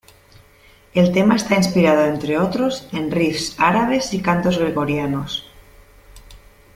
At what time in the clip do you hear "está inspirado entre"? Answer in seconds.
1.35-2.39